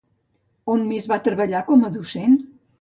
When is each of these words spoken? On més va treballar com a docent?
On 0.77 0.81
més 0.87 1.07
va 1.13 1.21
treballar 1.29 1.63
com 1.71 1.87
a 1.91 1.95
docent? 2.01 2.43